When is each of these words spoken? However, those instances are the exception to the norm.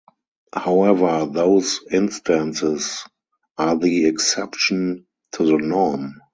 However, 0.55 1.27
those 1.27 1.81
instances 1.91 3.05
are 3.55 3.77
the 3.77 4.07
exception 4.07 5.05
to 5.33 5.43
the 5.45 5.57
norm. 5.57 6.19